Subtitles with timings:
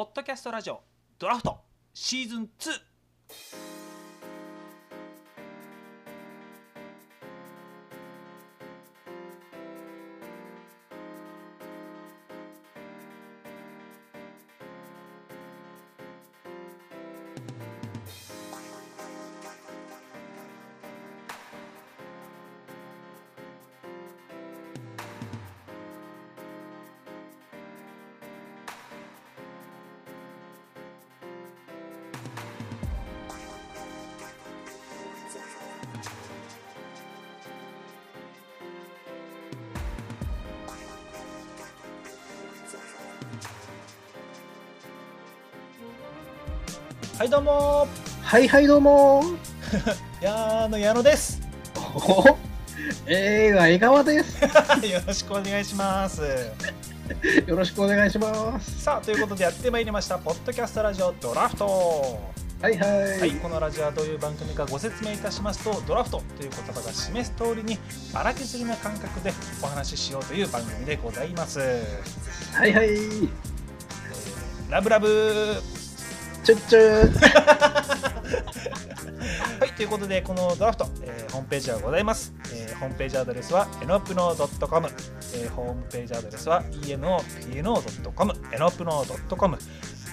[0.00, 0.80] ポッドキャストラジオ
[1.18, 1.58] ドラフト
[1.92, 3.69] シーズン2
[47.20, 47.86] はいどうも。
[48.22, 49.22] はいはいどうも。
[50.22, 51.42] ー矢野矢野です。
[51.94, 52.24] お
[53.06, 54.40] 映画江川です。
[54.90, 56.22] よろしくお願いします。
[57.46, 58.80] よろしくお願いします。
[58.80, 61.66] さあということでやってまいりましたポッドキャストラジオドラフト。
[62.62, 67.78] はいはい、はい、このラジオはどういう番組かご説明いたしますとドラフトという言葉が示す通りに
[68.14, 72.02] 荒削りな感覚でお話ししようという番組でございます、え
[72.54, 72.88] はいはい。
[72.88, 73.28] ー
[74.70, 75.60] ラブラブ
[76.44, 77.20] チュッチュー
[79.60, 89.04] はいということでこのドラフト、えーホームページがございます、えーホームページアドレスはエノプノ .com、えーホームページアドレスは enopno.com エノプノ
[89.36, 89.58] .com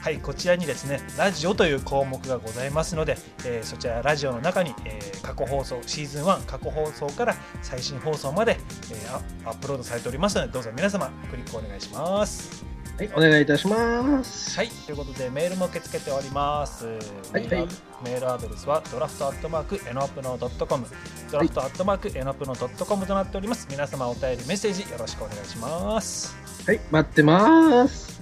[0.04, 8.58] はいこちらにですねラジオという項目がございますので、えーそちらラジオの中に、えー過去放送シーズン1過去放送から最新放送まで、
[8.92, 12.67] えーアップロードされておりますのでどうぞ皆様クリックお願いします。
[12.98, 16.86] はいお願いいたしますはい、ということでメールも受け付けております。
[16.88, 16.98] はい
[17.34, 17.62] メールア
[18.04, 20.88] メールアドレスはドラフトアットマークエノアップノードットコム
[21.32, 23.68] ドラフトアットマークエノアップノードットコムとなっております。
[23.70, 26.36] 皆様お便りメッセージよろしくお願いします。
[26.66, 28.20] はい待ってます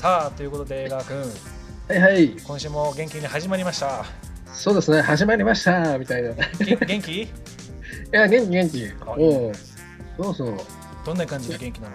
[0.00, 1.26] さあということで映画くんは
[1.94, 4.04] いはい今週も元気に始まりました。
[4.52, 6.34] そうですね始まりましたみたいな
[6.86, 7.28] 元気？
[8.12, 9.52] や元気 元気あおう
[10.18, 10.56] そうそう
[11.06, 11.94] どんな感じで元気なの？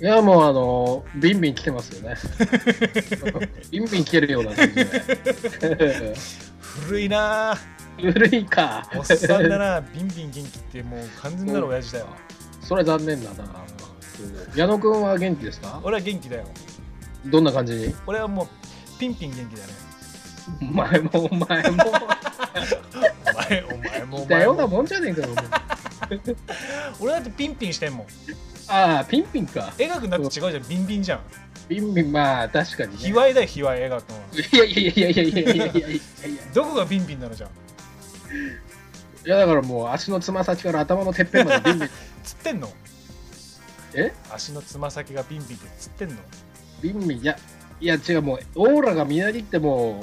[0.00, 2.16] いやもうあのビンビン来てますよね
[3.72, 6.14] ビンビン来てるような感じで
[6.60, 7.58] 古いなあ。
[8.00, 9.80] 古いかおっさんだな。
[9.80, 12.06] ビンビン元気ってもう完全なる親父だよ。
[12.62, 13.44] それ残念だな
[14.54, 15.80] 矢野くんは元気ですか？
[15.82, 16.44] 俺は元気だよ。
[17.26, 17.92] どんな感じに？
[18.06, 18.48] 俺はもう
[19.00, 19.72] ピンピン元気だね。
[20.62, 21.92] お前もお前もお
[23.34, 24.44] 前お前もお前も。
[24.44, 25.28] ようなもんじゃねえか
[27.00, 28.06] 俺だってピンピンしてんもん。
[28.68, 29.72] ああピンピンか。
[29.78, 30.50] 絵描くんだって違う。
[30.50, 31.20] じゃんビンビンじゃん
[31.68, 32.98] ピンピンまあ確かにね。
[32.98, 36.00] 卑猥だよ卑猥絵描くのはいやいやいやいやいやいやいやいやいやいや。
[36.54, 41.88] どこがビンビンなのじゃんいやだからもう足のつま先から頭のてっぺんまでビンビン。
[42.22, 42.70] つってんの？
[43.94, 44.12] え？
[44.30, 46.16] 足のつま先がビンビンってつってんの、
[46.82, 47.18] ビンビン。
[47.20, 47.36] いや
[47.80, 50.00] いや違うもうオーラがみなぎっても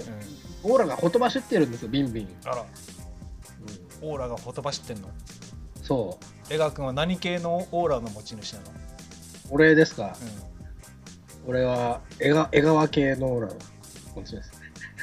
[0.63, 2.65] うん、うオーラがほとばしってるんですよビンビン、あら。
[4.01, 5.09] うん、オーラがほとばしってんの？
[5.85, 6.17] そ
[6.49, 6.53] う。
[6.53, 8.65] 絵描くんは何系のオーラの持ち主なの、
[9.51, 10.15] 俺ですか？
[11.47, 13.53] う俺は江川江川系のオーラの
[14.15, 14.51] 持ちです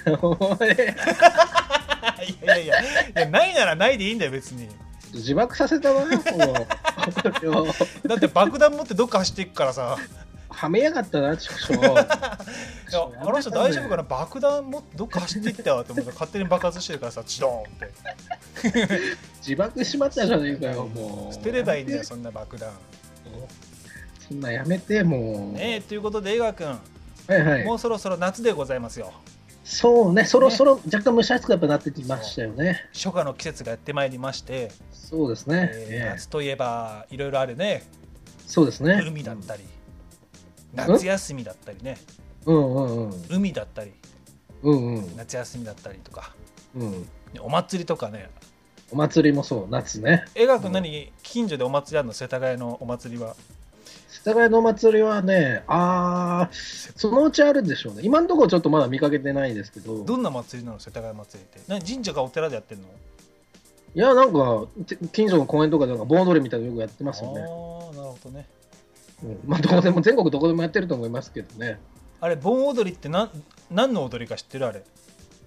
[0.22, 0.34] お
[0.64, 0.68] い
[2.46, 4.68] やいやいやないならないでいいんだよ別に。
[5.14, 9.98] 自爆させたわもうだって爆弾持ってどっか走っていくからさ
[10.52, 11.74] はめやがったな畜生。
[11.78, 11.92] いや
[13.20, 14.02] あの人大丈夫かな？
[14.02, 17.64] 爆弾持ってどっか走っていったわって思ったら勝手に爆発してるからさチドーンっ
[18.90, 19.16] て。
[19.38, 21.34] 自爆しまったじゃねえかよもう。
[21.34, 22.70] 捨てればいいんだよそんな爆弾。
[24.28, 27.64] そんなやめてもう、ねえということで江川君はいはい。
[27.64, 29.12] もうそろそろ夏でございますよ。
[29.64, 32.88] そうねそろそろ若干蒸し暑くやっぱなってきましたよね。
[32.92, 37.84] 初夏の季節がやってまいりまして、そうですね、えーええ夏といえばいろいろあるね。
[38.46, 39.02] そうですね。
[39.06, 39.62] 海だったり、
[40.74, 41.98] 夏休みだったりね。
[42.46, 42.74] うん。
[42.74, 43.92] うんうん海だったり。
[44.62, 45.16] うんうん。
[45.16, 46.34] 夏休みだったりとか。
[46.74, 46.90] うん。
[47.02, 47.06] ね
[47.40, 48.30] お祭りとかね。
[48.90, 50.24] お祭りもそう夏ね。
[50.34, 51.12] 江川君何？
[51.22, 52.12] 近所でお祭りあるの？
[52.12, 53.34] 世田谷のお祭りは。
[54.08, 58.02] 世田谷のお祭りはねあーそのうちあるんでしょうね。
[58.04, 60.04] 今のところちょっとまだ見かけてないですけど。
[60.04, 60.80] どんな祭りなの？
[60.80, 61.66] 世田谷祭りって。
[61.68, 61.82] 何？
[61.82, 62.88] 神社かお寺でやってんの？
[63.94, 67.52] いやなんかて近所の公園とかでなんか盆踊りみたいなのよくやってますよね、ああなる
[68.12, 68.46] ほどね。
[68.48, 68.61] うん、
[69.46, 71.78] まあどこでも全国どこでもやってると思いますけどね。
[72.20, 73.30] あれ盆踊りって何
[73.70, 74.84] 何の踊りか知ってるあれ、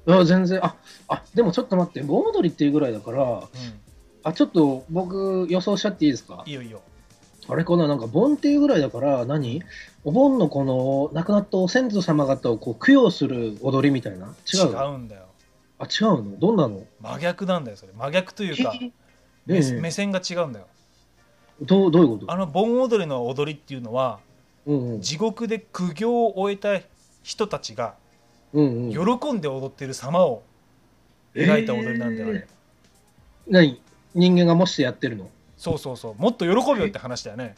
[0.07, 0.65] いや全然。
[0.65, 0.75] あ
[1.07, 2.01] あでもちょっと待って。
[2.01, 3.49] 盆踊りっていうぐらいだからう
[4.23, 6.43] あちょっと僕予想しちゃっていいですか？
[6.45, 6.81] ん、いいよいいよ。
[7.47, 9.61] あれかななんか盆っていうぐらいだから何？
[10.03, 14.33] お盆のこの亡くなったお先祖様方をこう供養する踊りみたいな？
[14.51, 15.25] 違う違うんだよ。
[15.77, 16.39] あ違うの？
[16.39, 16.83] どんなの？
[17.01, 17.93] 真逆なんだよそれ。
[17.93, 18.73] 真逆というか
[19.45, 19.61] 目
[19.91, 20.67] 線が違うんだよ
[21.61, 22.31] どうどういうこと？
[22.31, 24.19] あの盆踊りの踊りっていうのは
[24.65, 26.83] うんうん、地獄で苦行を終えた
[27.21, 27.93] 人たちが
[28.53, 29.17] うんうん。
[29.19, 30.41] 喜んで踊ってる様を
[31.35, 32.47] 描いた踊りなんだよあれ、え
[33.47, 33.81] 何？
[34.15, 35.29] 人間がもしてやってるの？
[35.57, 36.21] そうそうそう。
[36.21, 37.55] もっと喜びよって話だよね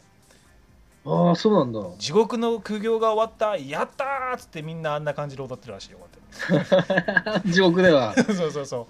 [1.10, 1.80] ああ、そうなんだ。
[1.98, 3.56] 地獄の苦行が終わった。
[3.56, 5.98] やったーっつってみんなあんな感じで踊ってるらしいよ
[7.46, 8.14] 地獄では。
[8.34, 8.86] そうそうそ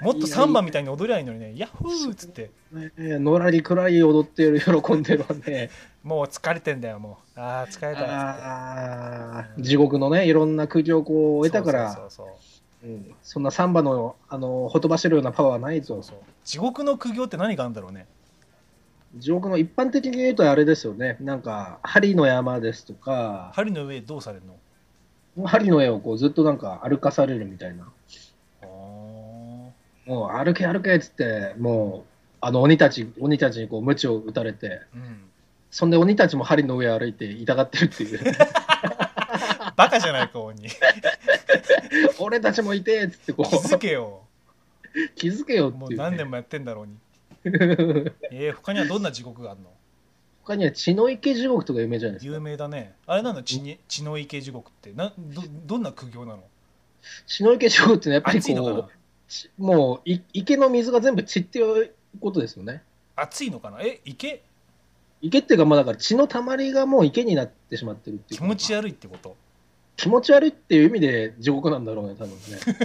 [0.00, 2.50] うもっとサンバみたいに踊りゃいいのにねヤッホーっつって。
[2.98, 5.70] のらりくらり踊ってる、喜んでるわね。
[6.02, 7.40] もう疲れてんだよもう。
[7.40, 12.32] ああ疲れたああ、地獄のね、いろんな苦情をこう終えたから、そうそうそ
[12.84, 12.90] うう。
[12.92, 13.14] ん。
[13.22, 15.88] そんなサンバの、あの、ほとばしるようなパワーはないと。
[15.88, 16.16] そうそう。
[16.44, 18.06] 地獄の苦行って何があるんだろうね
[19.16, 21.16] 地獄の一般的に言うとあれですよね。
[21.20, 24.42] なんか、針の山ですとか、針の上どうされる
[25.36, 25.46] の？
[25.46, 27.86] 針の絵をこうずっとなんか歩かされるみたいな。
[30.06, 35.22] もう歩け歩けっつって、もう、あの鬼たち、鬼たちにこう鞭を打たれて、うん。
[35.70, 38.20] そんで鬼たちも針の上歩いて痛がってるっていう。
[39.76, 40.56] バカじゃないか鬼
[42.18, 44.22] 俺たちもいてっつってこう、気づけよ。
[45.16, 45.96] 気づけよっていう、ね。
[45.96, 46.94] もう何年もやってんだろうに
[48.32, 49.70] えー、他にはどんな地獄があるの？
[50.44, 52.32] 他には血の池地獄とか有名じゃないですか。
[52.32, 52.94] 有名だね。
[53.06, 53.42] あれなんだ？
[53.42, 54.92] 血に血の池地獄って。
[54.92, 56.44] などどんな苦行なの？
[57.26, 58.90] 血の池地獄ってのはやっぱりこう、
[59.28, 62.82] ちもうい池の水が全部血っていうことですよね。
[63.16, 63.80] 熱いのかな？
[63.82, 64.42] え池？
[65.22, 68.46] 池っていうか、まあだから血のたまりがもう池になってしまってるっていうか。
[68.46, 69.36] 気持ち悪いってこと？
[69.96, 72.36] 気持ち悪いっていう意味で地獄なんだろうね、多分ね。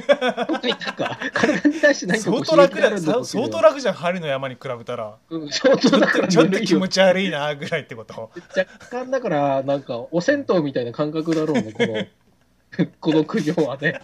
[0.47, 5.17] 本当になんか、体に対して何かこ相当楽だ相当楽じゃん針の山に比べたら。
[5.29, 8.31] うん相当だからとちょっと気持ち悪いなぐらいってこと。
[8.55, 13.99] 若干だから、なんか、お銭湯みたいな感覚だろうね、この、 この苦行はね。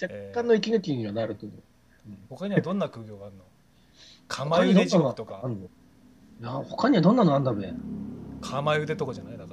[0.00, 1.60] 若干の息抜きにはなると思う。
[2.30, 3.44] 他にはどんな苦行があるの？
[4.28, 5.42] 釜茹で地獄とか。
[6.40, 7.72] 他にはどんなのあんだべ。
[8.40, 9.45] 釜茹でとかじゃないだ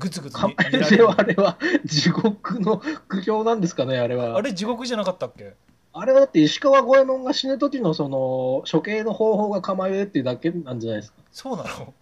[0.00, 0.52] からグツグツカは
[1.18, 4.36] あれは地獄の苦行なんですかね、あれは。
[4.36, 5.54] あれ地獄じゃなかったっけ？
[5.92, 11.18] あれはだって石川五右衛門が死ぬ時のその処刑の方法が釜茹でっていうだけなんじゃないですか。
[11.32, 11.94] そうなの？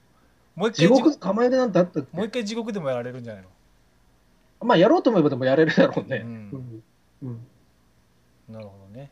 [0.57, 2.17] もう一地回地獄獄釜茹でなんてあったっけ？
[2.17, 3.49] もう一回地獄でもやられるんじゃないの？
[4.67, 6.19] まあやろうと思えばでもやれるだろうね。
[6.19, 6.83] ううんん。
[7.23, 7.47] うん。
[8.51, 9.11] なるほどね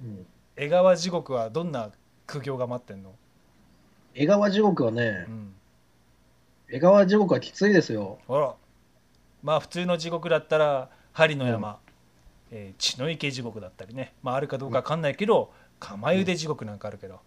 [0.00, 0.26] うん
[0.56, 1.90] 江川地獄はどんな
[2.26, 3.12] 苦行が待ってんの？
[4.14, 5.54] 江川地獄はねう、ん
[6.74, 8.18] 江川地獄はきついですよ。
[8.26, 8.54] ほら。
[9.42, 11.78] まあ普通の地獄だったら針の山、
[12.50, 14.14] えー血の池地獄だったりね。
[14.22, 17.20] まああるかどうかわかんないけど釜茹で地獄なんかあるけど。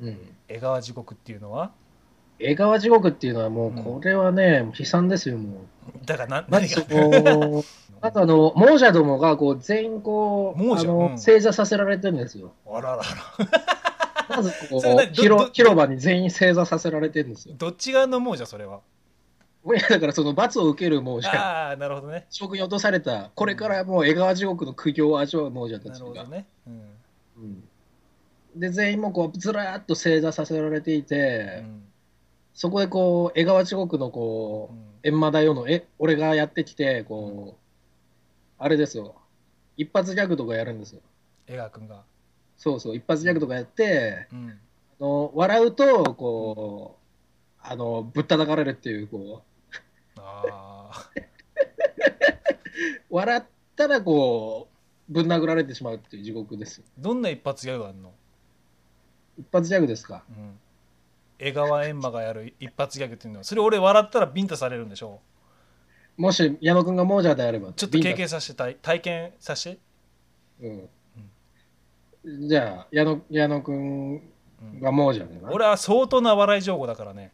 [0.00, 0.18] うん。
[0.48, 1.70] 江川地獄っていうのは？
[2.40, 3.84] 江川地獄っていうのはもう、うん。
[3.84, 6.04] これはね、悲惨ですよ、もう。
[6.04, 6.86] だからなま何ずが？
[8.00, 11.18] あと あの、亡者どもがこう全員こう、あの、うん。
[11.20, 12.52] 正座させられてるんですよ。
[12.66, 13.04] あららら
[14.36, 17.54] まずこう、ど広ど広場に全員正座させられてるんですよ。
[17.56, 18.80] どっち側の亡者それは？
[19.64, 22.26] いや、だからその罰を受ける亡者、ああなるほどね。
[22.30, 26.24] 職に落とされた、これからもう江川地獄の苦行を味わう亡者たちがなるほど。
[26.24, 26.82] ね、うん。
[27.36, 27.68] うん。
[28.56, 31.84] で、全員もこう、ずらーっと正座させられていて、うん。
[32.54, 34.70] そこでこう、江川地獄のこ
[35.04, 35.14] う、うん。
[35.14, 37.62] 閻魔だよの、え、俺がやってきて、こう、
[38.58, 39.14] あれですよ。
[39.76, 41.00] 一発ギャグとかやるんですよ。
[41.46, 42.02] 江川君が、
[42.62, 44.50] そうそう、一発ギャグとかやって、うん、
[45.00, 49.42] あの笑うと、こう、あの、ぶったたかれるっていう、こ
[50.16, 51.10] う、ああ
[53.10, 53.42] 笑っ
[53.74, 54.68] たら、こ
[55.08, 56.84] う、ぶん殴られてしまうっていう地獄ですよ。
[56.98, 58.12] どんな一発ギャグがあるの、
[59.36, 60.22] 一発ギャグですか？
[60.30, 60.56] うん、
[61.40, 65.20] 江川閻魔がやる一発ギャグっていうのはそれ俺笑ったらビンタされるんでしょ？
[66.16, 69.80] もし矢野くんが亡者であれば、ちょっと経験させて体体験させて、
[70.60, 70.88] うん。
[72.24, 75.50] じゃあ、矢野矢野くんうんが亡者だな。
[75.50, 77.32] 俺は相当な笑い情報だからね。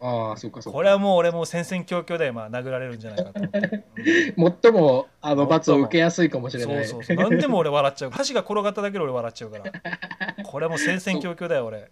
[0.00, 0.76] ああ、そっかそっか。
[0.76, 3.84] これはもう俺も戦々恐々でまあ殴られるんじゃないかと思って、
[4.36, 4.56] うん。
[4.62, 6.84] 最もあの罰を受けやすいかもしれない。
[6.84, 7.30] そうそうそう。
[7.30, 8.10] 何でも俺笑っちゃう。
[8.10, 10.44] 箸が転がっただけで俺笑っちゃうから。
[10.44, 11.88] これはもう戦々恐々だよ俺、うん。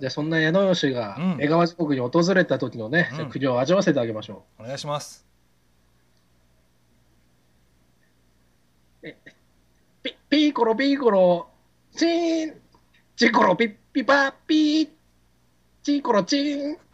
[0.00, 1.36] じゃあそんな矢野吉がうん。
[1.40, 3.28] 江川地獄に訪れた時のね、うん。
[3.28, 5.26] 苦情を味わわせてあげましょお願いします。
[9.02, 9.08] う。
[10.02, 11.48] ピピーコロピーコロ、
[11.96, 12.54] チーン。
[13.16, 14.88] チコロピッピパーピー。
[15.82, 16.78] チーコロチーン。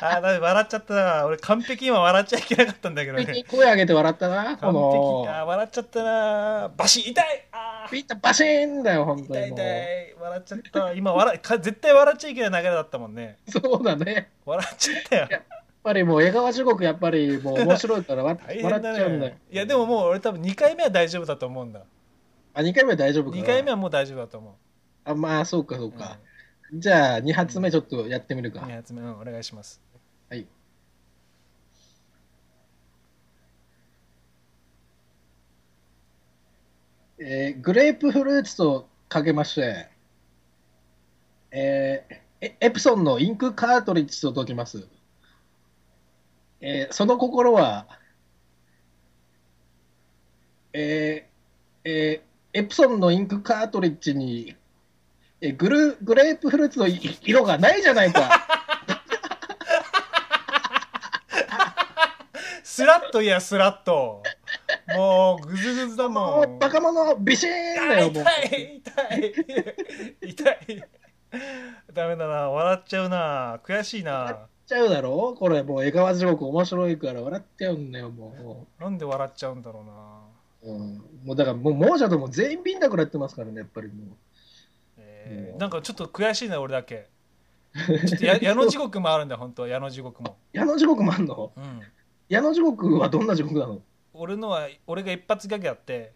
[0.00, 1.26] あーだめ笑っちゃったな。
[1.26, 3.44] 俺完璧に今笑っちゃいけなかったんだけどね。
[3.50, 6.70] 声上げて笑ったな、こ完璧のあー笑っちゃったな。
[6.76, 7.48] バシ痛い!
[7.52, 7.90] あー。
[7.90, 9.58] ピッタバシーンだよ、本当痛いにもう。
[9.58, 10.92] 痛い笑っちゃった。
[10.92, 13.38] 今笑いか絶対笑っちゃいけない流れだったもんね。
[13.48, 14.30] そうだね。
[14.44, 15.28] 笑っちゃったよ
[15.86, 19.38] ぱりもう江川地獄やっぱりもう面白いからわ 大笑変だっちゃうんだよね。
[19.52, 21.84] いやでももう俺多分2回目は大丈夫だと思うんだ
[22.54, 24.56] あ、2回目は大丈夫かな？2回目はもう大丈夫だと思
[25.04, 26.18] あ、まあそうかそうう、か。
[26.74, 28.62] じゃあ2発目ちょっとやってみるか。
[28.62, 29.80] うん、2発目、うん、お願いします
[30.28, 30.44] はい。
[37.18, 39.88] えーグレープフルーツとかけまして、
[41.52, 44.86] えーえエプソンのインクカートリッジと解きます。
[46.60, 47.86] えーその心は、
[50.72, 52.26] えーえー
[52.58, 54.56] エプソンのインクカートリッジに、
[55.42, 58.30] えーグルグレープフルーツのい色がないじゃないか。
[62.64, 64.22] スラッといやスラッと。
[64.94, 66.58] もうグズグズだもん。
[66.58, 68.24] バカ者、ビシーンだよ、もう。
[68.24, 69.34] 痛い痛い
[70.22, 70.84] 痛い。
[71.92, 73.60] ダメだな笑っちゃうな。
[73.64, 75.34] 悔しいなちゃうだろ？
[75.38, 80.72] これもう江川地獄面白いから笑っちゃうんだよ、もなんで笑っちゃうんだろうな。
[80.74, 80.76] う。
[80.76, 83.96] うん、もうだからもう亡者とも全員ビンタくらってますからね、やっぱりもう。
[84.06, 84.16] ん
[84.98, 87.08] えーなんかちょっと悔しいな俺だけ。
[87.76, 90.56] ちょっとや 矢の地獄もあるんだよ本当は矢の地獄も、う。
[90.56, 91.52] 矢の地獄もあんの？
[91.56, 91.80] うん、
[92.28, 93.80] 矢の地獄はどんな地獄なの？
[94.14, 96.12] 俺のは俺が一発ギャグやって。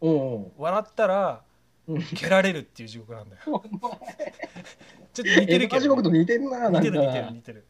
[0.00, 1.42] 笑ったら
[1.86, 2.02] うん。
[2.02, 3.42] 蹴られるっていう地獄なんだよ。
[5.12, 6.80] ちょっと似てるけど江川地獄と似てんな、なんか。
[6.80, 7.64] 似てる似てる似てる、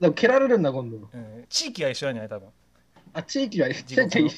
[0.00, 0.96] ら蹴られるんだ、今度。
[0.96, 2.48] うん、地域は一緒なんじゃない多分。
[3.12, 4.30] あ、地域は、地獄の。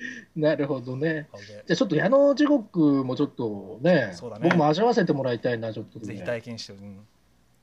[0.36, 1.28] なるほどね。
[1.46, 4.48] じゃあちょっと矢の地獄もちょっとね、そうだね。
[4.48, 6.06] 僕も味わわせてもらいたいな、ちょっと、ね。
[6.06, 7.06] ぜひ体験して、うん、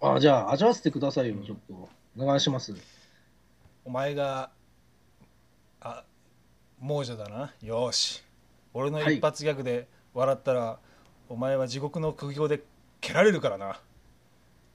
[0.01, 1.89] あ、じゃあ味わわせてくださいよ、ちょっと。
[2.17, 2.73] お願いします。
[3.85, 4.51] お前が
[5.81, 6.03] あ
[6.79, 7.53] 亡者だな。
[7.61, 8.23] よーし。
[8.73, 10.79] 俺の一発ギャグで笑ったら、
[11.29, 12.61] お前は地獄の苦行で
[13.01, 13.79] 蹴られるからな。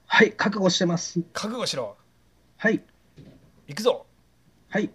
[0.06, 1.22] はい、覚悟してます。
[1.32, 1.96] 覚悟しろ
[2.62, 2.80] はい、
[3.66, 4.06] 行くぞ。
[4.68, 4.88] はい。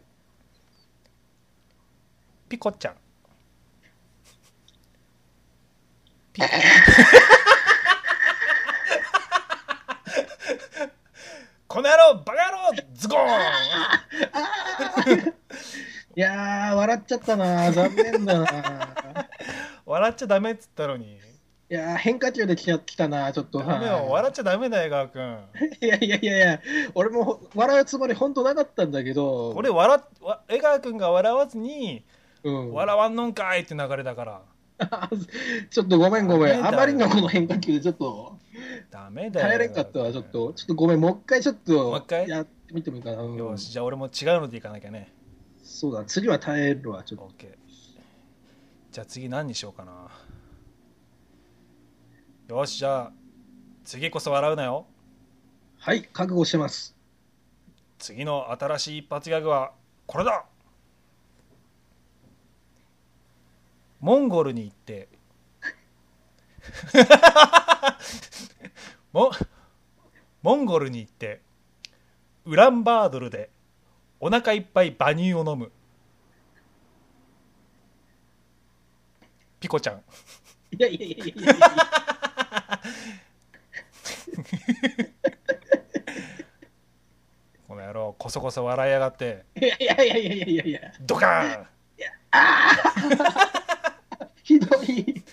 [2.47, 2.93] ピコちゃん。
[6.31, 6.41] ピ。
[11.67, 13.25] この野郎バカ野郎ズコー。
[15.17, 15.33] ン
[16.15, 19.27] いやー、笑っちゃったな、残念だな。
[19.85, 21.19] 笑っちゃダメっつったのに
[21.69, 23.59] いやー、変化球で来た来たな、ちょっと。
[23.59, 24.09] ダメよはい。
[24.09, 25.37] 笑っちゃダメだよ江川君。
[25.81, 26.61] いやいやいやいや、
[26.95, 29.99] 俺もほ笑うつもり本当なかったんだけど、俺笑
[30.47, 32.05] 江川君が笑わずに
[32.43, 34.41] うん、笑わんのんかいって流れだから。
[35.69, 38.37] ちょっとごめんごめん、あまりのこの変化球でちょっと。
[38.89, 39.47] ダメだよ。
[39.47, 42.29] 耐えれんかったわ、ちょっと、ちょっとごめん、もう一回ちょっともう一回？
[42.29, 43.23] やってみてもいいかな。
[43.23, 43.35] うん。
[43.35, 45.11] よしじゃあ俺も違うのでいかなきゃね。
[45.63, 47.31] そうだ、次は耐えるわ、ちょっと。
[48.91, 50.07] じゃあ次何にしようかな
[52.47, 53.11] よしじゃあ
[53.83, 54.85] 次こそ笑うなよ。
[55.79, 56.95] はい、覚悟してます。
[57.99, 59.73] 次の新しい一発ギャグは
[60.05, 60.45] これだ。
[63.99, 65.09] モンゴルに行って。
[69.11, 69.29] モ
[70.41, 71.41] モンゴルに行って
[72.45, 73.49] ウランバードルで
[74.21, 75.69] お腹いっぱい馬乳を飲む。
[79.59, 80.01] ピコちゃん。
[80.71, 82.06] いやいやいやいやいや
[87.67, 91.67] この野郎こそこそ笑いやがっていやいやいやいやいやいやドカーン
[94.43, 95.23] ひどい。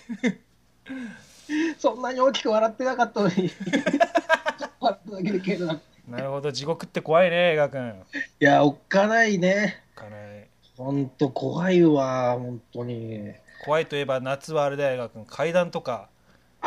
[1.77, 3.51] そんなに大きく笑ってなかったのに。
[4.79, 5.79] 笑っただけでな。
[6.21, 8.03] るほど地獄って怖いね映画くん
[8.39, 9.83] や、おっかないね。
[9.95, 10.47] かない
[10.77, 13.33] ほんと怖いわ、本当に。
[13.63, 16.09] 怖いといえば夏はあれだよ映画くん階段とか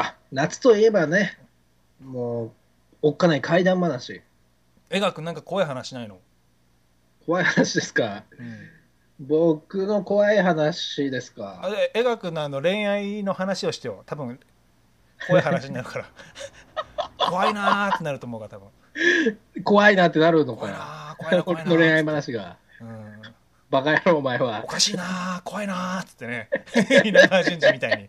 [0.01, 1.39] あ、夏といえばね、
[2.01, 2.53] もう、
[3.03, 4.23] おっかない怪談話。
[4.91, 6.19] 映画くんなんか怖い話ないの、
[7.27, 8.23] 怖い話ですか？
[8.39, 11.69] うん、僕の怖い話ですあか。
[11.69, 14.39] れ映画くんのあの恋愛の話をしてよ多分
[15.27, 16.05] 怖い話になるから
[17.29, 21.17] 怖いなーってなると思うから多分怖いなってなるのか怖いな。
[21.19, 22.57] 怖いな怖いな俺の恋愛ー、話が。
[22.81, 23.23] うん、
[23.71, 24.63] バカ野郎、お前は。
[24.65, 24.67] お。
[24.67, 26.49] かしいなー怖いなーっつってね。
[27.05, 28.09] 稲川淳二みたいに。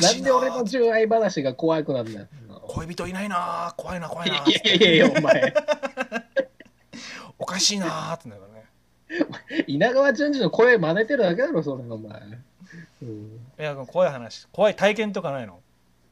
[0.00, 2.26] なんで俺の純愛話が怖くなるんだよ。
[2.68, 5.54] 恋人いないなー怖いな怖いいやなーっつっていやいやいや、お前。
[7.38, 9.64] おかしいなーってなるからね。
[9.66, 12.20] 稲川淳二の声真似てるだけだろ、それ、お前。
[13.02, 14.46] うん、映画くん怖い話。
[14.52, 15.58] 怖い体験とかないの、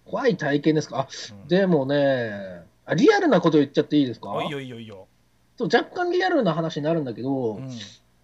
[0.07, 1.01] 怖い体験ですか？
[1.01, 1.47] あ、うん。
[1.49, 4.31] でもね、あリアルなこと言っちゃっていいですか？
[4.31, 5.07] おいいよいいよいいよ、
[5.65, 7.61] 若干リアルな話になるんだけど、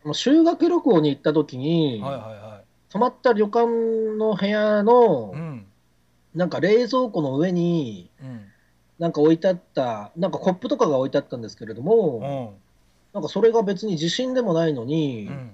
[0.04, 2.60] うん、修学旅行に行った時に、はいはいは
[2.90, 3.66] 泊まった旅館
[4.18, 5.66] の部屋の、いうん。
[6.34, 8.40] なんか冷蔵庫の上に、うん。
[9.00, 12.54] なんか置いてあった、なんかコップとかが置いてあったんですけれども、
[13.12, 15.50] なんかそれが別に地震でもないのに、うん。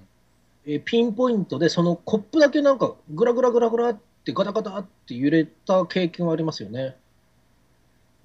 [0.67, 6.95] えピンポイントでそのコップだけなんかグラグラグラグラってガタガタって揺れた経験はありますよね。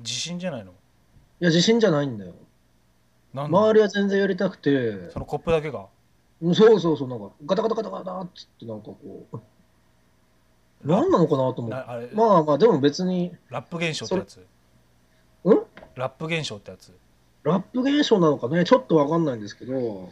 [0.02, 0.72] 地震じゃないの？
[0.72, 0.74] い
[1.46, 2.34] や、地震じゃないんだよ。
[3.44, 5.10] 周りは全然やりたくて。
[5.10, 5.86] そのコップだけが？
[6.42, 9.38] うんそうそうそうなんかガタガタガタガタっつってなんかこう。
[10.84, 12.14] 何なのかなと思って。
[12.14, 13.32] まあまあでも別に。
[13.48, 14.46] ラップ現象ってやつ？
[15.44, 15.62] うん？
[15.94, 16.92] ラップ現象ってやつ、
[17.42, 18.64] ラップ現象なのかね？
[18.64, 20.10] ちょっとわかんないんですけど。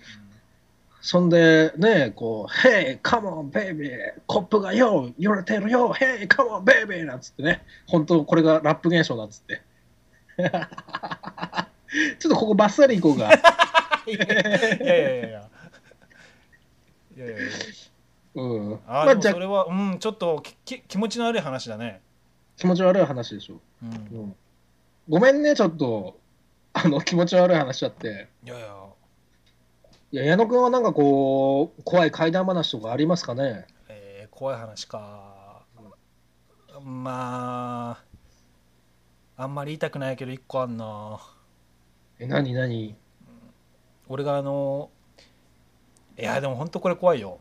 [1.07, 3.91] そんでねこう「Hey come on baby!
[4.27, 7.63] コップがよ揺れてるよ！Hey come on baby」なんつってね。
[7.87, 9.61] 本当これがラップ現象だっつって
[12.19, 13.31] ちょっとここバッサリいこうか。
[14.07, 15.49] いやいやいやいや。
[17.17, 17.51] いやいやいや。
[18.35, 18.75] うん。
[18.87, 22.01] ああ、まあ、それは、うん、ちょっときき気持ちの悪い話だね。
[22.57, 23.61] 気持ち悪い話でしょ。
[23.83, 24.37] うん、うん、
[25.09, 26.19] ごめんね、ちょっと、
[26.73, 28.29] あの、気持ち悪い話だって。
[28.45, 28.85] いやいや。
[30.15, 35.65] いや矢野君はなんかこう怖い怪談話とかありますかねえー、怖い話か、
[36.79, 37.99] うん、ま
[39.37, 41.19] ああんまり言いたくないけど一個あんな
[42.19, 42.95] え何何？
[44.09, 44.91] 俺があの
[46.19, 47.39] いやでも本当これ怖いよ。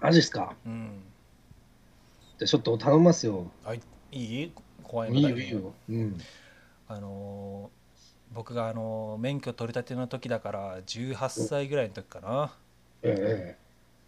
[0.00, 0.54] マジっすか？
[0.66, 1.02] うん。
[2.38, 3.50] じゃあちょっと頼みますよ。
[4.12, 4.52] いい？
[4.82, 6.18] 怖いのいいだよいいよ、うん、
[6.88, 7.80] あのー
[8.34, 12.52] 僕があのー免許取り立ての時だから18歳ぐらいの時かな。
[13.02, 13.56] え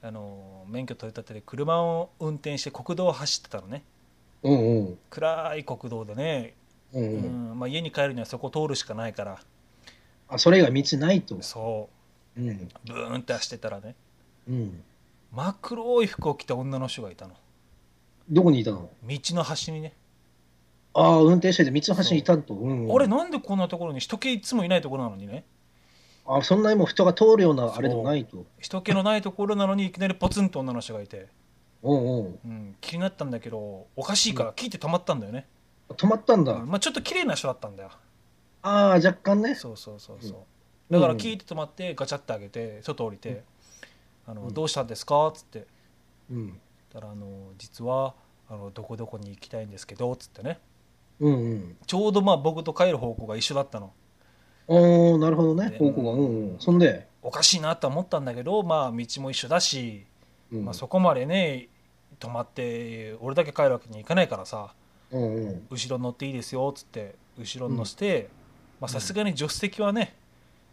[0.03, 3.85] あのー免許取り立てで車を運転して国道を走ってたのね。
[4.43, 4.99] えうんうん。
[5.11, 6.55] 暗い国道でね、
[6.93, 7.05] うん。
[7.05, 7.53] ううん。
[7.55, 9.39] んまあ、家に帰るにはそこ通るしかないから。
[10.29, 11.41] あそれ以外道ないと。
[11.43, 11.89] そ
[12.37, 12.41] う。
[12.41, 12.49] ん。
[12.49, 13.95] うブーンって走ってたらね。
[14.49, 14.83] うん。
[15.33, 17.35] 真っ黒い服を着た女の人がいたの。
[18.31, 18.89] どこにいたの？
[19.03, 19.95] 道の端にね、
[20.95, 25.45] ああ運転してて道の端にいたんと、うんうん、俺なんでこんなところに人気いつもいないところなのにね。
[26.25, 28.47] あそんなにもう人が通るようなあれでもないと。
[28.61, 31.27] 人気のないところなのにいきなりポツンと女の人がいて、
[31.83, 32.39] うんうん。
[32.45, 35.47] うん、気になったんだけどおかしいから聞いて止まったんだよね、
[35.93, 36.69] 止まったんだ、うん。
[36.69, 37.91] まあ、ちょっと綺麗な人だったんだよ。
[38.63, 39.55] ああ若干ね。
[39.55, 40.45] そうそうそうそう、うん
[40.91, 43.45] だから聞いて止まってガチャってあげて外降りて
[44.29, 44.55] 「あのうん。
[44.55, 45.67] どうしたんですか?」っつって。
[46.31, 46.61] うん。
[46.93, 48.15] たらあの「実は
[48.47, 50.61] あのどこどこに行きたいんですけど」っつってね。
[51.19, 51.77] うんうん。
[51.87, 53.95] ちょうどまあ僕と帰る方向が一緒だったの。
[54.69, 55.71] おーなるほどね。
[55.71, 56.57] で方向がうんうん。
[56.59, 60.07] そんで、おかしいなとは思ったんだけどまあ道も一緒だし、
[60.53, 60.65] うん。
[60.67, 61.69] まあ、そこまでね
[62.21, 64.75] 止まって俺だけ帰るわけにいかないからさ
[65.13, 68.29] 後ろ乗っていいですよっつって後ろに乗せて
[68.81, 70.17] まあさすがに助手席はね、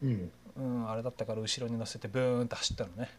[0.02, 0.32] うん。
[0.58, 3.10] うん、あれだったから後ろに乗せてブーンって走ったのね。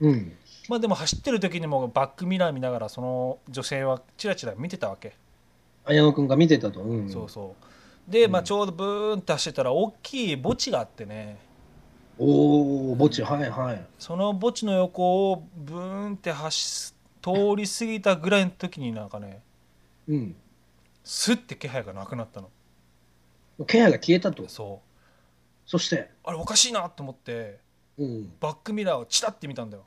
[0.00, 0.32] うん。
[0.68, 5.14] まあでも走ってる時にもバックミラー見ながらその女性はチラチラ見てたわけ、
[5.84, 7.54] 綾野くんが見てたと、うん、そうそ
[8.08, 8.10] う。
[8.10, 11.38] で、まあ、うんちょうどブーンって走ってたら大きい墓地があってね。
[12.18, 13.86] おお墓地はいはい。
[13.98, 19.40] その墓地の横をブーンって走通り過ぎたぐらいの時になんかね
[20.08, 20.36] うん
[21.04, 22.50] スッて気配がなくなったの。
[23.66, 24.48] 気配が消えたと。
[24.48, 24.88] そう。
[25.66, 26.10] そして。
[26.24, 27.60] あれおかしいなと思って
[27.98, 28.32] うん。
[28.40, 29.84] バックミラーをチラッて見たんだよ。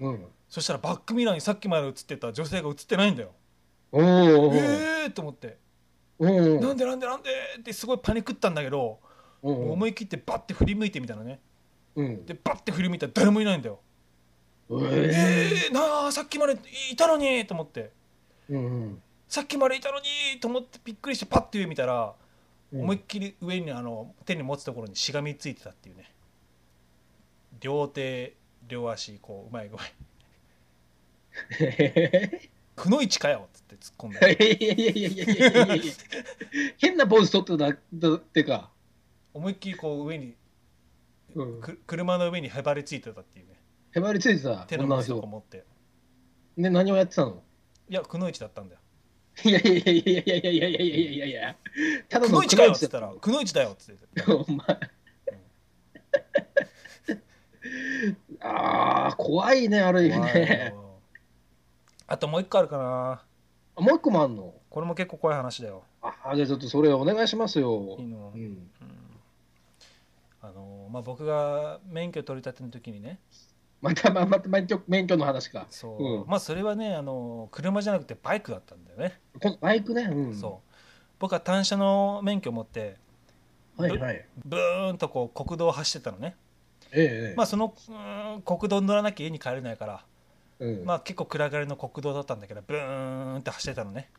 [0.00, 0.26] うん。
[0.48, 3.32] そしたらバックミラーにさっきまで映ってた女性が映ってないんだよ。
[3.92, 4.02] おお
[4.54, 5.58] えーと思って。
[6.18, 8.98] おおなんでなんでなんでってすごいパニックったんだけど
[9.42, 11.40] おお思い切ってバッて振り向いてみたのね。
[11.94, 12.26] うん。
[12.26, 13.80] でバッて振り向いたら誰もいないんだよ。
[14.70, 16.58] ええー、なあさっきまで
[16.90, 17.92] いたのにと思って。
[18.50, 19.02] えうんうん
[19.36, 22.14] さっきまでいたのにと思ってびっくりしてパッて上見たら、
[22.72, 22.80] うん。
[22.80, 26.10] 思いっきり上にあの手に持つところにしがみついてたっていうね。
[27.60, 28.34] 両手
[28.66, 29.80] 両足こううまい具合。
[32.76, 35.92] くのいちかよっつって突っ込んいでやいやいやいやいやいやいや。
[36.78, 38.70] 変なポーズ取ってただってか、
[39.34, 40.34] 思いっきりこう上に
[41.34, 43.60] うん、く車の上にへばりついてたっていうね。
[43.94, 44.64] へばりついてた？
[44.64, 45.26] 手の持つとこ女の人。
[45.26, 45.64] 持って。
[46.56, 47.42] ね何をやってたの？
[47.90, 48.80] いやくのいちだったんだよ
[49.44, 51.56] いやいやいやいやいやいやいやいやいやいやいや
[52.08, 54.80] ただのくのいちかよっつだったらくのいちだよっつって言ってお前
[58.40, 61.00] ああ怖いねある意味怖いねよ
[62.06, 63.22] あともう一個あるかな
[63.76, 68.70] あもう一個もあんのこれも結構怖い話だよあじゃあちょっとそれお願いしますよいいのうんうん
[70.42, 73.18] あのまあ、僕が免許取り立ての時にね
[73.80, 75.66] またままた免許免許の話か。
[75.70, 76.26] そう、うん。
[76.26, 79.20] まあそれはねあの車じゃなくてバイクだったんだよね、
[79.60, 80.34] バイクねうん。
[80.34, 80.74] そう。
[81.18, 82.96] 僕は単車の免許を持って
[83.76, 84.26] はいはい。
[84.44, 86.36] ブーンとこう国道を走ってたのね、
[86.92, 87.34] ええええ。
[87.36, 90.04] まあそのうーん国道に乗らなきゃ家に帰れないから、
[90.58, 90.84] うん。
[90.84, 94.10] まあ結構暗がりの国道だったんだけどブーンって走ってたのね。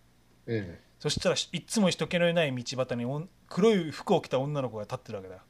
[0.48, 5.42] えそしたらいっつも人気のいない道端に黒い服を着た女の子が立ってるわけだよ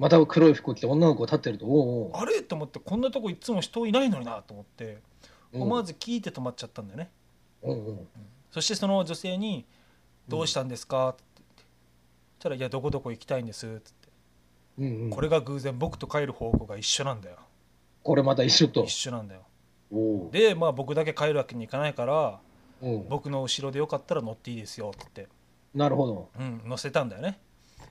[0.00, 2.10] また黒い服着て女の子が立ってるとおうおう。
[2.14, 2.40] あれ？
[2.40, 5.02] と思ってこんなとこいつも人いないのになと思って
[5.52, 5.62] うん。
[5.62, 7.10] 思わず聞いて止まっちゃったんだよね。
[7.60, 8.06] おうおう
[8.50, 9.66] そしてその女性に
[10.26, 11.62] 「どうしたんですか?」って言って
[12.38, 14.08] 「そしたらいやどこどこ行きたいんです」っつって。
[14.78, 15.10] うんうん。
[15.10, 17.36] これが偶然僕と帰る方向が一緒なんだよ。
[18.02, 18.84] これまた一緒と。
[18.84, 18.90] 一。
[18.90, 19.42] 緒なんだよ。
[20.30, 22.40] でまあ僕だけ帰るわけにいかないから
[22.80, 23.08] うん。
[23.10, 25.34] 僕の後ろでよかったら乗っていいですよって言って、
[25.74, 26.30] なるほど。
[26.38, 27.38] うん、乗せたんだよね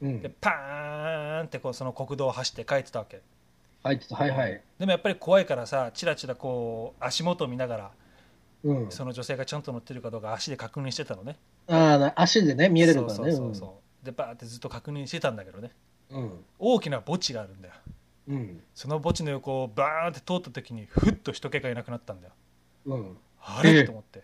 [0.01, 0.29] うんで。
[0.29, 3.21] パーンってこうその国道を走って帰ってたわけ
[3.83, 4.15] 入ってた。
[4.15, 4.61] はいはい。
[4.77, 7.91] でもやっぱり怖いからさチラチラこう足元を見ながら
[8.63, 8.91] うん。
[8.91, 13.15] その女性がちゃんと乗ってるかどうか足で確認してたのねああな、足でね、見えれるからね。
[13.17, 15.71] そうそうそうそうでバーってずっと確認してたんだけどね
[16.09, 16.31] うん。
[16.57, 17.73] 大きな墓地があるんだよ
[18.29, 18.61] うん。
[18.73, 22.33] その墓地の横をバーンって通った時にふっと人気がいなくなったんだよ
[22.85, 23.17] うん。
[23.41, 24.23] あええれと思って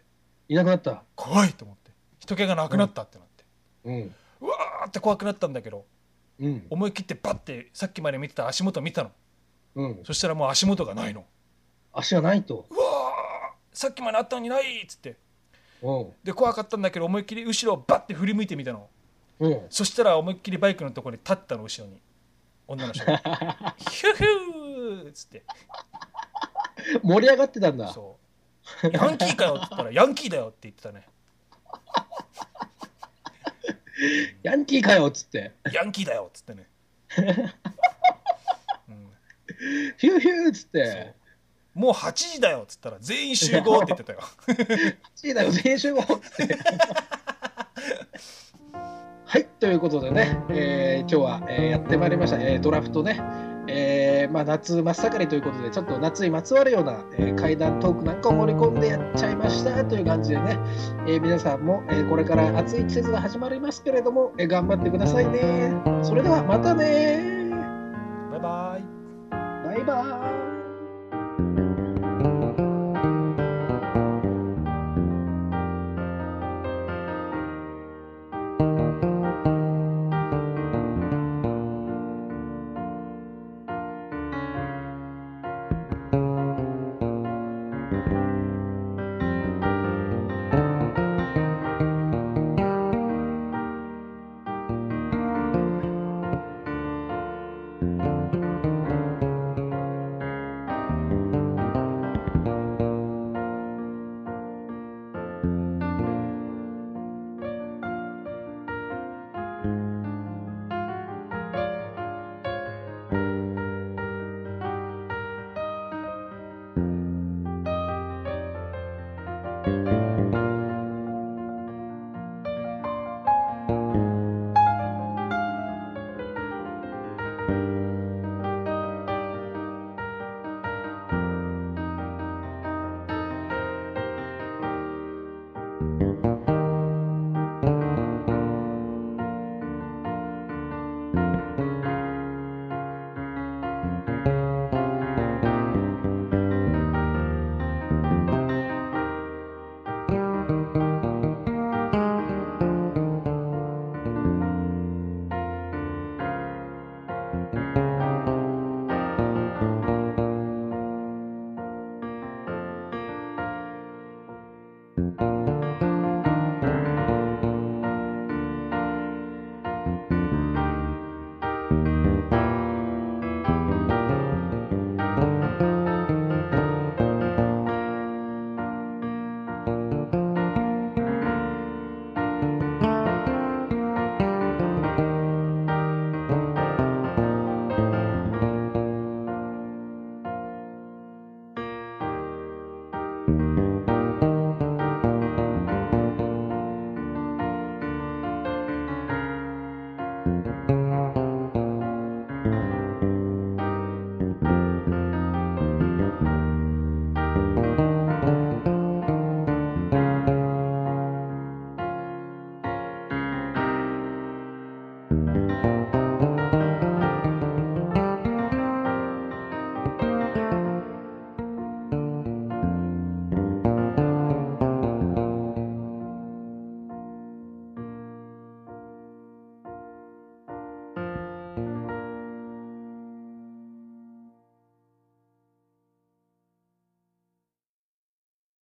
[0.49, 1.03] いなくなった。
[1.15, 3.43] 怖いと思って人気がなくなったってなって、
[3.85, 3.95] うん。
[3.95, 5.86] うわーって怖くなったんだけど
[6.39, 6.67] うん。
[6.69, 9.12] 思い切ってバッてさっきまで見てた足元見たの
[9.76, 10.00] うん。
[10.04, 11.26] そしたらもう足元がないの
[11.93, 12.65] 足がないと。
[12.69, 15.17] うわーさっきまであったのにないっつって
[15.82, 16.08] うん。
[16.24, 18.88] で怖かったんだけど思いっきり後ろをバッて振り向いてみたの
[19.39, 19.62] うん。
[19.69, 22.00] そしたら思いっきりバイクのところに立ったの後ろに
[22.67, 23.17] 女の人が
[23.78, 25.43] ヒューヒューっつって
[27.04, 27.91] 盛り上がってたんだ。
[27.93, 28.17] そ
[28.84, 31.08] うヤンキーかよって言ったらヤンキーだよって言ってたね
[34.43, 35.53] ヤンキーかよっつって。
[35.71, 36.67] ヤンキーだよっつってね、
[38.89, 39.10] うん
[39.97, 41.13] ヒューヒューっつって。
[41.73, 44.19] もう8時だよっつったら全員集合って言ってたよ
[45.23, 46.58] いいだよ、全集合っつって。
[49.25, 53.19] はい、ということでね、えー今日は、えーやってまいりました、えードラフトね、
[54.25, 60.57] えーまあ、夏真っ盛りということで、ちょっと夏にまつわるような、えー怪談トークなんかを盛り込んでやっちゃいましたという感じでね、
[61.07, 65.73] えー皆さんも、えーこれから暑い季節が始まりますけれども、えー頑張ってくださいね。
[66.01, 67.51] それではまたね
[68.31, 68.83] バイバイ。
[69.65, 70.24] バイバーイ「